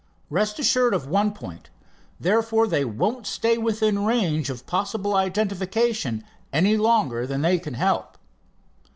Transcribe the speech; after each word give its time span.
Rest 0.31 0.57
assured 0.57 0.95
of 0.95 1.13
on 1.13 1.31
point, 1.31 1.69
therefore 2.19 2.65
they 2.65 2.83
won't 2.83 3.27
stay 3.27 3.55
within 3.59 4.03
range 4.03 4.49
of 4.49 4.65
possible 4.65 5.13
identification 5.13 6.23
any 6.51 6.75
longer 6.75 7.27
than 7.27 7.43
they 7.43 7.59
can 7.59 7.75
help." 7.75 8.17